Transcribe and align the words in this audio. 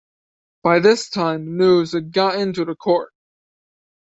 By 0.63 0.79
this 0.79 1.09
time 1.11 1.45
the 1.45 1.51
news 1.51 1.91
has 1.91 2.01
got 2.01 2.33
into 2.33 2.65
the 2.65 2.73
court. 2.73 3.13